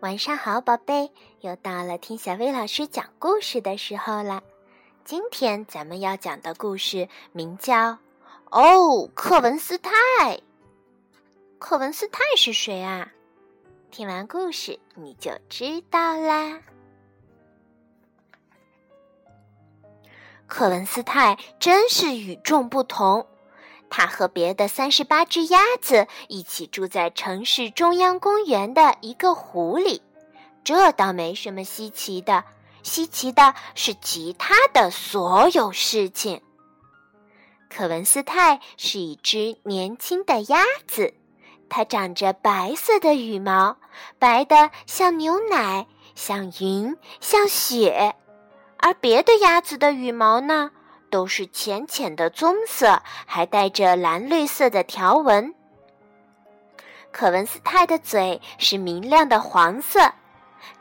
[0.00, 1.12] 晚上好，宝贝，
[1.42, 4.42] 又到了听小薇老师讲故事的时候了。
[5.04, 7.74] 今天咱们要讲的故事名叫
[8.50, 9.90] 《哦，克文斯泰》。
[11.58, 13.12] 克文斯泰是谁啊？
[13.90, 16.62] 听完故事你就知道啦。
[20.46, 23.26] 克文斯泰真是与众不同。
[23.90, 30.00] 他和别的三十八只鸭子一起住在城市中央公园的一个湖里，
[30.64, 32.44] 这倒没什么稀奇的。
[32.82, 36.40] 稀奇的是其他的所有事情。
[37.68, 41.12] 可文斯泰是一只年轻的鸭子，
[41.68, 43.76] 它长着白色的羽毛，
[44.18, 48.14] 白的像牛奶，像云，像雪。
[48.78, 50.70] 而别的鸭子的羽毛呢？
[51.10, 55.54] 都是浅浅的棕色，还带着蓝绿色的条纹。
[57.12, 60.12] 可文斯泰的嘴是明亮的黄色，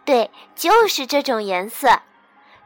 [0.05, 2.01] 对，就是这种颜色。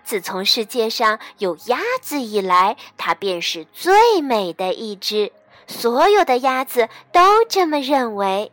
[0.03, 5.31] 自从世界上有鸭子以来，它便是最美的一只。
[5.65, 8.51] 所有的鸭子都这么认为。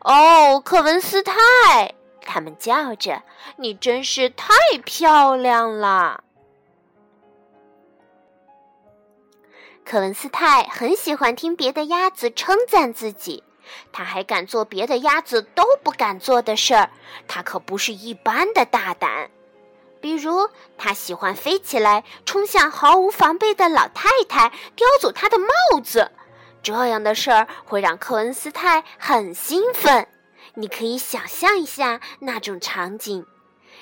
[0.00, 3.22] 哦，克文斯泰，他们叫着
[3.56, 4.52] ：“你真是太
[4.84, 6.24] 漂亮了！”
[9.88, 13.42] 克文斯泰很喜欢听别的鸭子称赞自己，
[13.90, 16.90] 他还敢做别的鸭子都不敢做的事儿。
[17.26, 19.30] 他可不是一般的大胆，
[19.98, 26.10] 比如他喜欢飞起来冲向毫无防备的老太太，叼走她的帽子。
[26.62, 30.06] 这样的事儿会让克文斯泰很兴奋。
[30.52, 33.24] 你可以想象一下那种场景。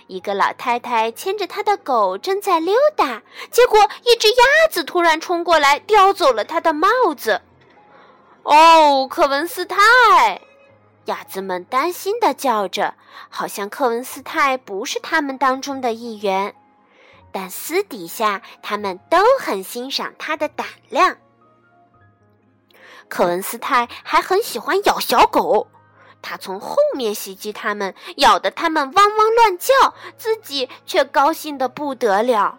[0.07, 7.43] 一个老太太牵着她的狗正在溜达，结果一只鸭子突然冲过来，叼走了她的帽子。
[8.45, 9.79] 哦，克文斯泰！
[11.07, 12.95] 鸭子们担心地叫着，
[13.29, 16.55] 好像克文斯泰不是他们当中的一员。
[17.33, 21.17] 但私底下，他们都很欣赏他的胆量。
[23.09, 25.69] 克文斯泰还很喜欢咬小狗。
[26.29, 32.59] 他从后面袭击他们，咬得他们汪汪乱叫，自己却高兴得不得了。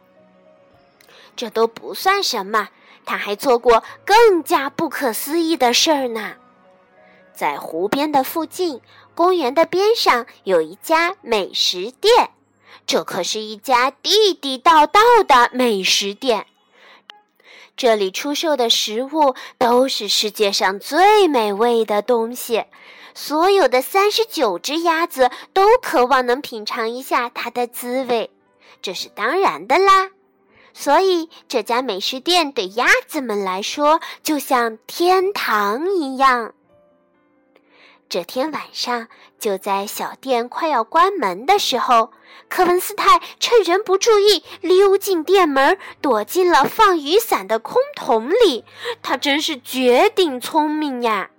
[1.35, 2.69] 这都不算什么，
[3.05, 6.35] 他还做过更加不可思议的事儿呢。
[7.33, 8.79] 在湖边的附近，
[9.13, 12.31] 公园的边上有一家美食店，
[12.85, 16.47] 这可是一家地地道道的美食店。
[17.75, 22.63] 这里出售的食物都是世界上最美味的东西。
[23.17, 28.29] 所有的三十九只鸭子都渴望能品尝一下它的滋味，
[28.83, 30.11] 这是当然的啦。
[30.71, 36.53] 所以这家美食店对鸭子们来说就像天堂一样。
[38.07, 39.07] 这天晚上，
[39.39, 42.11] 就在小店快要关门的时候，
[42.47, 48.63] 科文斯泰趁人不注意溜进店门，躲进了放雨伞的空桶里。
[49.01, 51.31] 他真是绝顶聪明呀！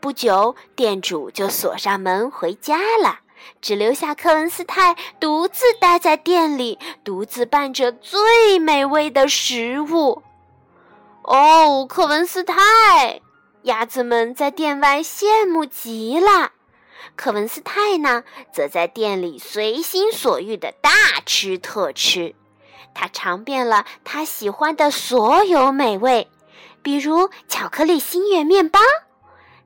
[0.00, 3.18] 不久，店主就锁上门回家了，
[3.60, 10.22] 只留下科文斯泰独自待在店里，独自伴着最美味的食物。
[11.22, 13.20] 哦，科文斯泰！
[13.62, 16.52] 鸭子们在店外羡慕极了。
[17.16, 18.22] 科文斯泰呢，
[18.52, 20.90] 则在店里随心所欲的大
[21.26, 22.36] 吃特吃。
[22.94, 26.30] 他尝遍了他喜欢的所有美味，
[26.82, 28.78] 比如巧克力星月面包。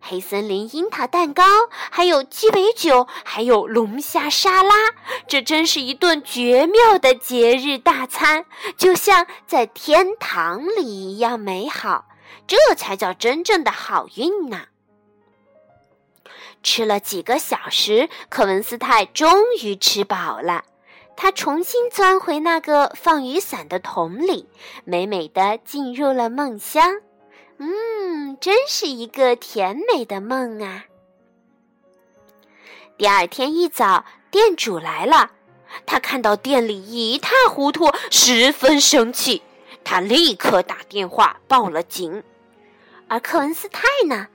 [0.04, 1.44] 黑森林樱桃蛋糕，
[1.90, 4.74] 还有鸡尾酒，还有龙虾沙拉，
[5.28, 8.44] 这真是一顿绝妙的节日大餐，
[8.76, 12.06] 就像在天堂里一样美好。
[12.48, 14.66] 这才叫真正的好运呢！
[16.62, 20.64] 吃了几个小时，克文斯泰终于吃饱了。
[21.16, 24.48] 他重新钻回那个放雨伞的桶里，
[24.84, 27.00] 美美的进入了梦乡。
[27.64, 30.86] 嗯，真是一个甜美的梦啊！
[32.98, 35.30] 第二天一早，店主来了，
[35.86, 39.42] 他看到店里一塌糊涂，十分生气。
[39.84, 42.24] 他立刻打电话报了警。
[43.06, 44.26] 而克文斯泰呢，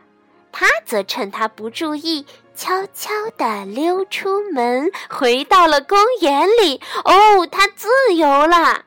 [0.53, 2.25] 他则趁他不注意，
[2.55, 6.79] 悄悄地溜出门，回到了公园里。
[7.03, 8.85] 哦，他自由了！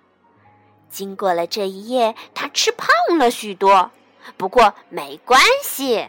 [0.89, 2.89] 经过了这一夜，他吃胖
[3.19, 3.91] 了许多。
[4.37, 6.09] 不过没关系。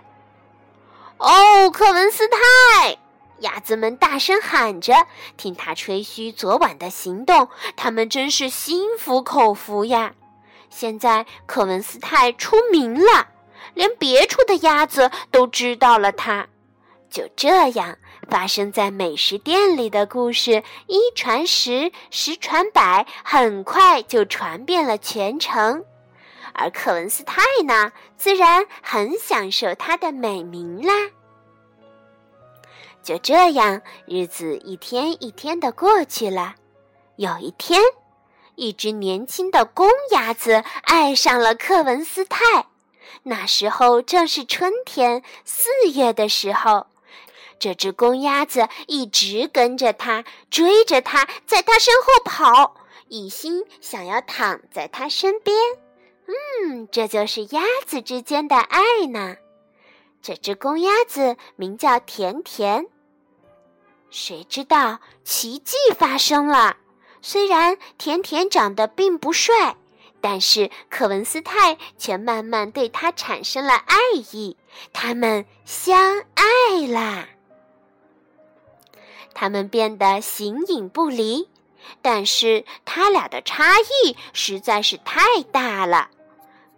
[1.17, 2.97] 哦，克文斯泰！
[3.39, 10.13] 鸭子们大声喊着，听他吹嘘昨晚的行动，他们真是心服口服呀。
[10.69, 13.27] 现在克文斯泰出名了，
[13.73, 16.47] 连别处的鸭子都知道了他。
[17.09, 17.97] 就这样，
[18.29, 25.83] 发生在美食店里的故事一传十，十传百，很快就传遍了全城。
[26.53, 30.93] 而克文斯泰呢，自然很享受它的美名啦。
[33.03, 36.55] 就这样，日子一天一天的过去了。
[37.15, 37.81] 有一天，
[38.55, 42.67] 一只年轻的公鸭子爱上了克文斯泰。
[43.23, 46.87] 那时候正是春天，四月的时候。
[47.59, 52.75] 这只公鸭子一直跟着他，追着他，在他身后跑，
[53.07, 55.55] 一心想要躺在他身边。
[56.31, 59.35] 嗯，这就是鸭子之间的爱呢。
[60.21, 62.87] 这只公鸭子名叫甜甜。
[64.09, 66.77] 谁知道奇迹发生了？
[67.21, 69.75] 虽然甜甜长得并不帅，
[70.21, 73.97] 但是克文斯泰却慢慢对他产生了爱
[74.31, 74.57] 意，
[74.93, 77.29] 他们相爱啦。
[79.33, 81.47] 他们变得形影不离，
[82.01, 86.09] 但是他俩的差异实在是太大了。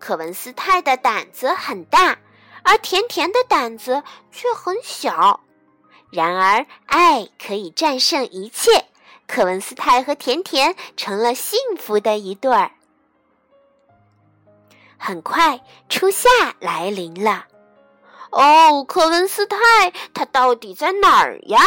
[0.06, 2.18] 可文斯泰的胆子很大，
[2.62, 4.04] 而甜甜的胆子
[4.34, 5.40] 却很小。
[6.12, 8.84] 然而，爱可以战胜一切。
[9.28, 12.72] 可文斯泰和甜甜成了幸福的一对儿。
[14.98, 16.28] 很快，初夏
[16.60, 17.46] 来临了。
[18.30, 19.58] 哦，克文斯泰，
[20.14, 21.62] 他到底在哪儿呀？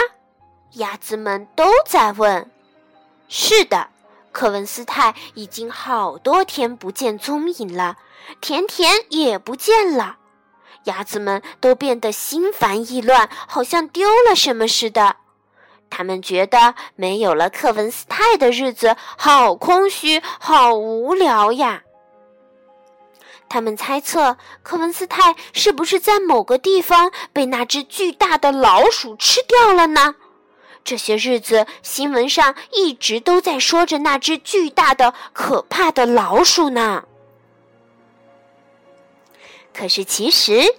[0.72, 2.50] 鸭子们都在问。
[3.30, 3.88] 是的，
[4.30, 7.96] 克文斯泰已经好多天不见踪影了。
[8.40, 10.16] 甜甜也不见了，
[10.84, 15.16] 鸭子们都变得心烦意乱，好像丢了什么似的。
[15.88, 21.82] 他们觉得没有了克文斯泰的日子好空虚、好无聊呀。
[23.48, 30.16] 他们猜测克文斯泰是不是在某个地方被那只巨大的老鼠吃掉了呢？
[30.82, 37.04] 这些日子新闻上一直都在说着那只巨大的、可怕的老鼠呢。
[39.76, 40.74] 可是，其实，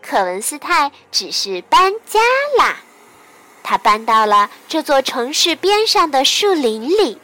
[0.00, 2.18] 克文斯泰只是搬家
[2.56, 2.76] 啦。
[3.62, 7.20] 他搬到了这座城市边上的树林里，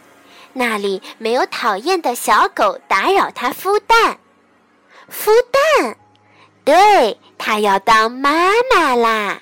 [0.53, 4.19] 那里没有讨厌的小狗打扰他孵蛋。
[5.11, 5.97] 孵蛋，
[6.63, 9.41] 对他要当妈妈啦。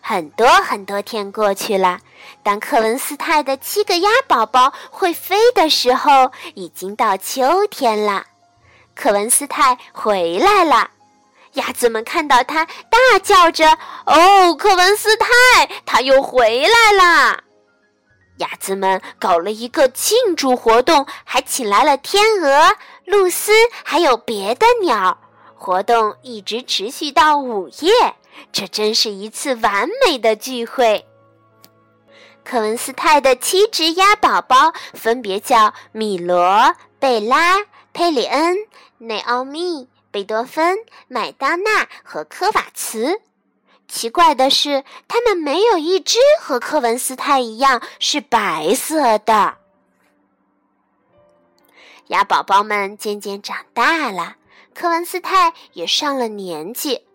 [0.00, 1.98] 很多很多天过去了，
[2.44, 8.26] 当克文斯泰的七个鸭宝宝会飞的时候，已经到秋天了。
[9.00, 10.90] 克文斯泰回来了，
[11.54, 15.26] 鸭子们看到他，大叫着：“哦，克文斯泰，
[15.86, 17.44] 他又回来了！”
[18.36, 22.76] 鸭子们搞了一个庆祝活动，还请来了天鹅、
[23.06, 23.52] 露丝，
[23.82, 25.16] 还有别的鸟。
[25.56, 28.16] 活动一直持续到午夜，
[28.52, 31.06] 这真是一次完美的聚会。
[32.44, 37.64] 克文斯泰的七只鸭宝宝分别叫米罗、贝拉、
[37.94, 38.58] 佩里恩。
[39.02, 40.76] 内奥米、贝多芬、
[41.08, 43.22] 麦当娜和科瓦茨。
[43.88, 49.56] 奇怪的是，他们没有一只和科文斯泰一样是白色的。
[52.08, 54.36] 鸭宝宝们渐渐长大了，
[54.74, 57.06] 科文斯泰也上了年纪。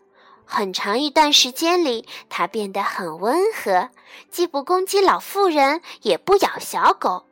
[0.44, 3.90] 很长一段时间里，他变得很温和，
[4.32, 7.26] 既不攻击老妇人，也不咬小狗。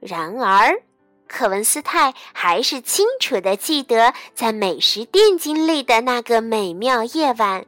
[0.00, 0.82] 然而，
[1.28, 7.66] 克文斯泰还是清楚地记得在美食店经历的那个美妙夜晚。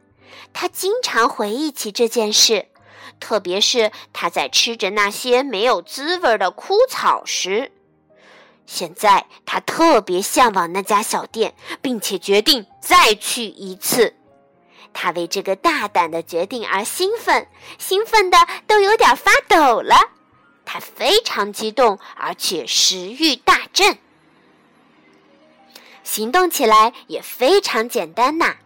[0.53, 2.67] 他经常回忆起这件事，
[3.19, 7.71] 特别是他在吃着那些没有滋味的枯草时。
[8.65, 14.15] 现在他特别向往那家小店，并且决定再去一次。
[14.93, 17.47] 他为这个大胆的决定而兴奋，
[17.77, 19.95] 兴奋的都有点发抖了。
[20.71, 23.97] 他非常激动，而且食欲大振，
[26.03, 28.57] 行动起来也非常简单呐。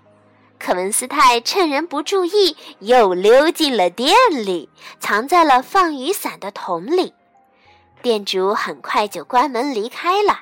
[0.60, 4.68] 克文斯泰趁人不注意，又溜进了店里，
[5.00, 7.14] 藏在了放雨伞的桶里。
[8.02, 10.42] 店主很快就关门离开了。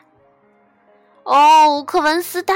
[1.21, 2.55] 哦，克文斯泰。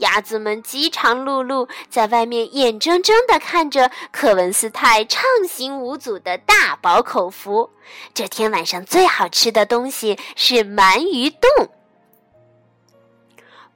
[0.00, 7.70] 鸭子们饥肠辘辘，在外面眼睁睁地看着克文斯泰畅行无阻的大饱口福。
[8.12, 11.68] 这天晚上最好吃的东西是鳗鱼冻。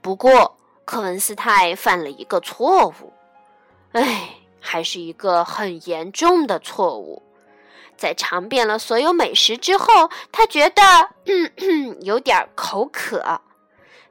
[0.03, 3.13] 不过，克文斯泰犯了一个错误，
[3.93, 7.23] 哎，还是一个很严重的错误。
[7.97, 10.83] 在尝遍了所有美食之后，他觉得
[12.01, 13.43] 有点口渴。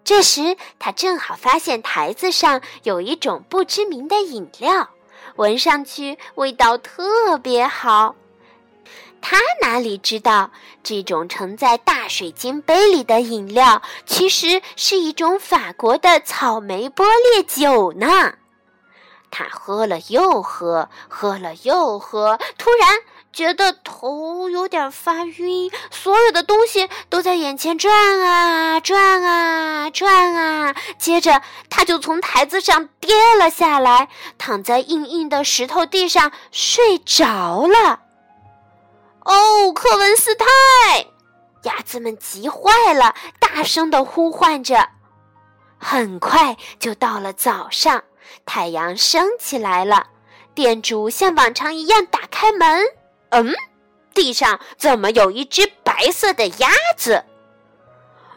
[0.10, 4.90] 这时，他正好发现台子上有一种不知名的饮料，
[5.36, 8.16] 闻上去味道特别好。
[9.22, 10.50] 他哪里知道，
[10.82, 18.34] 这种盛在大水晶杯里的饮料，其实是一种法国的草莓波列酒呢？
[19.30, 22.98] 他喝了又喝，喝了又喝，突然
[23.32, 30.76] 觉得头有点发晕，所有的东西都在眼前转啊转啊转啊。
[30.98, 38.02] 接着，他就从台子上跌了下来，躺在硬硬的石头地上睡着了。
[39.24, 40.46] 哦，克文斯泰！
[41.64, 44.90] 鸭子们急坏了，大声的呼唤着。
[45.78, 48.04] 很快就到了早上，
[48.46, 50.08] 太阳升起来了。
[50.56, 52.84] 店主像往常一样打开门，
[53.30, 53.54] 嗯，
[54.14, 57.24] 地上怎么有一只白色的鸭子？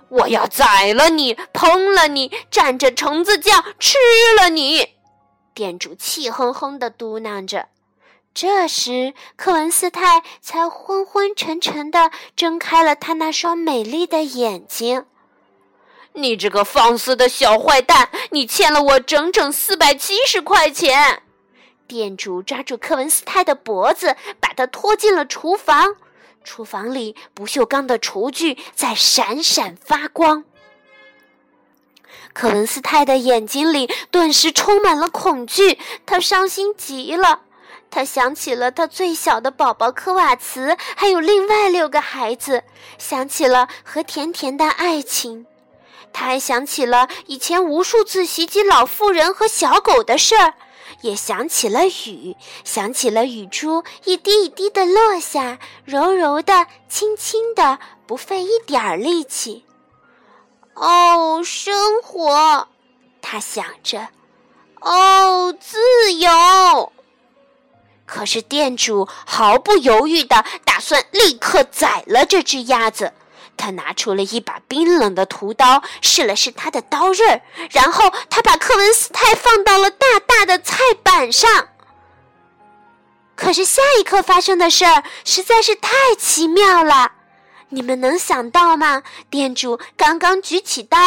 [0.09, 3.97] 我要宰了你，烹了你，蘸着橙子酱吃
[4.39, 4.91] 了你！
[5.55, 7.69] 店主气哼哼的嘟囔着。
[8.35, 15.07] 这时，克文斯泰才昏昏沉沉地睁开了他那双美丽的眼睛。
[16.15, 18.11] “你这个放肆的小坏蛋！
[18.31, 21.23] 你欠了我整整四百七十块钱！”
[21.93, 25.97] 店主抓住克文斯泰的脖子，把他拖进了厨房。
[26.43, 30.45] 厨房里不锈钢的厨具在闪闪发光。
[32.33, 37.43] 克文斯泰的眼睛里顿时充满了恐惧，他伤心极了。
[37.91, 42.65] 他想起了他最小的宝宝科瓦茨，还有另外六个孩子，
[42.97, 45.45] 想起了和甜甜的爱情，
[46.11, 50.55] 他还想起了以前无数次袭击老妇人和小狗的事儿，
[51.01, 59.65] 也想起了雨，想起了雨珠一滴一滴的落下，柔柔的，轻轻的，不费一点儿力气。
[60.75, 62.69] 哦，生活，
[63.21, 64.09] 他想着，
[64.81, 65.79] 哦，自
[66.15, 66.93] 由。
[68.07, 73.13] 可是店主毫不犹豫地打算立刻宰了这只鸭子。
[73.57, 77.41] 他拿出了一把冰冷的屠刀，试了试他的刀刃，
[77.71, 81.69] 然后他把克文斯泰放到了大大的菜板上。
[83.37, 87.13] 可是下一刻发生的事儿实在是太奇妙了，
[87.71, 89.03] 你们能想到吗？
[89.31, 90.99] 店主刚刚举起刀，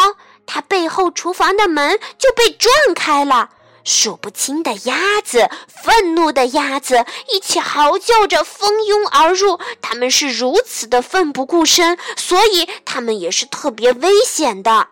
[0.46, 3.50] 他背后厨房的门就被撞开了。
[3.86, 9.60] 数不清的鸭子，愤怒的鸭子，一起嚎叫着蜂拥而入。
[9.82, 14.88] 它们是如此的奋不顾身，所以它们也是特别危险的。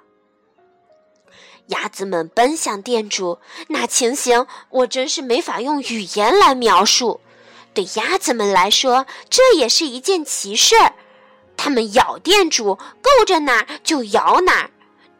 [1.67, 7.19] 鸭子们奔向店主，那情形我真是没法用语言来描述。
[7.73, 10.93] 对鸭子们来说，这也是一件奇事儿。
[11.57, 14.69] 它们咬店主，够着哪儿就咬哪儿。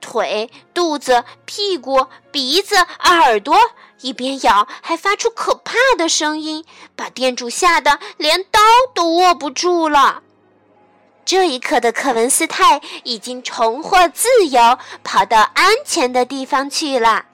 [0.04, 3.58] 腿、肚子、屁股、鼻子、耳朵，
[4.02, 8.60] 一边咬还发出可怕的声音，把店主吓得连刀
[8.94, 10.22] 都握不住了。
[11.24, 17.28] 这一刻的克文斯泰已经重获自由，跑到安全的地方去了。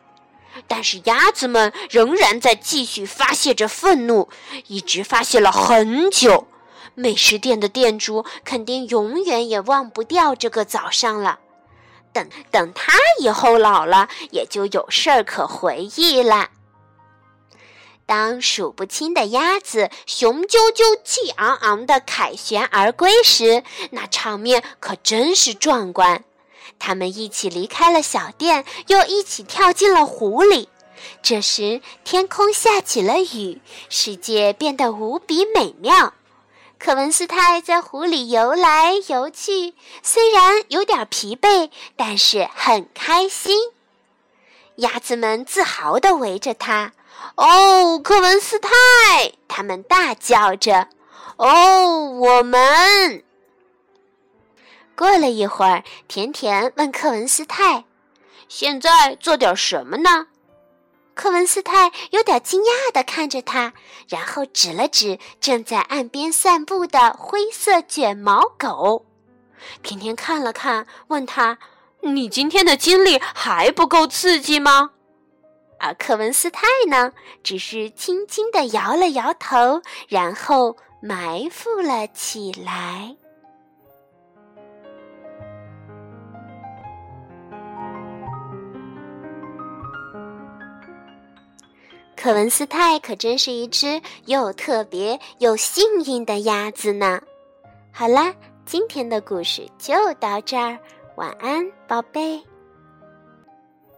[0.67, 4.29] 但是鸭子们仍然在继续发泄着愤怒，
[4.67, 6.47] 一直发泄了很久。
[6.93, 11.39] 美食店的店主肯定永远也忘不掉这个早上了。
[12.11, 16.49] 等等，他以后老了，也就有事儿可回忆了。
[18.05, 26.23] 当数不清的鸭子雄赳赳、气昂昂地凯旋而归时，那场面可真是壮观。
[26.79, 30.69] 他们一起离开了小店，又一起跳进了湖里。
[31.21, 36.13] 这时，天空下起了雨，世界变得无比美妙。
[36.79, 43.73] 克文斯泰在湖里游来游去，虽然有点疲惫，但是很开心。
[44.77, 46.93] 鸭子们自豪地围着他。
[47.35, 48.69] 哦，克文斯泰！
[49.49, 50.87] 他们大叫着。
[51.35, 53.25] 哦，我们。
[54.95, 57.83] 过了一会儿，甜甜问克文斯泰
[58.47, 60.27] ：“现在做点什么呢？”
[61.19, 63.73] 克文斯泰有点惊讶地看着他，
[64.07, 69.05] 然后指了指正在岸边散步的灰色卷毛狗。
[69.83, 71.57] 甜甜看了看，问他
[71.99, 74.91] ：“你今天的经历还不够刺激吗？”
[75.77, 77.11] 而克文斯泰呢，
[77.43, 83.17] 只是轻轻地摇了摇头，然后埋伏了起来。
[92.21, 97.21] 可文斯泰可真是一只又特别又幸运的鸭子呢。
[97.93, 98.35] 好啦，
[98.65, 100.77] 今天的故事就到这儿，
[101.15, 102.48] 晚安，宝贝。